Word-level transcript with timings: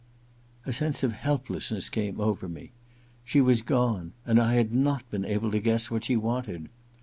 A 0.65 0.73
sense 0.73 1.03
of 1.03 1.11
helplessness 1.13 1.87
came 1.87 2.19
over 2.19 2.49
me. 2.49 2.71
She 3.23 3.39
was 3.39 3.61
gone, 3.61 4.13
and 4.25 4.39
I 4.39 4.55
had 4.55 4.73
not 4.73 5.07
been 5.11 5.25
able 5.25 5.51
to 5.51 5.59
guess 5.59 5.91
what 5.91 6.05
she 6.05 6.17
wanted. 6.17 6.69